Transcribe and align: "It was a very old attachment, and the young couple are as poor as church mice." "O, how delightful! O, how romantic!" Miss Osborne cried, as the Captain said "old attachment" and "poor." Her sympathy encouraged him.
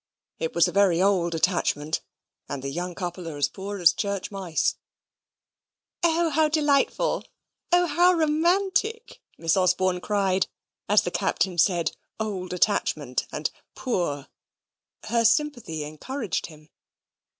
"It 0.39 0.55
was 0.55 0.67
a 0.67 0.71
very 0.71 0.99
old 0.99 1.35
attachment, 1.35 2.01
and 2.49 2.63
the 2.63 2.71
young 2.71 2.95
couple 2.95 3.27
are 3.29 3.37
as 3.37 3.47
poor 3.47 3.77
as 3.77 3.93
church 3.93 4.31
mice." 4.31 4.77
"O, 6.01 6.31
how 6.31 6.49
delightful! 6.49 7.23
O, 7.71 7.85
how 7.85 8.13
romantic!" 8.13 9.21
Miss 9.37 9.55
Osborne 9.55 9.99
cried, 10.01 10.47
as 10.89 11.03
the 11.03 11.11
Captain 11.11 11.59
said 11.59 11.95
"old 12.19 12.51
attachment" 12.51 13.27
and 13.31 13.51
"poor." 13.75 14.27
Her 15.03 15.23
sympathy 15.23 15.83
encouraged 15.83 16.47
him. 16.47 16.69